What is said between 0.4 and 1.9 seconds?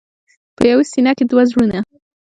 په یوه سینه کې دوه زړونه.